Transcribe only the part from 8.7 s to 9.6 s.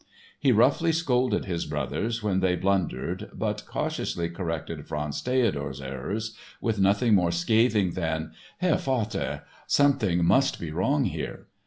Vater,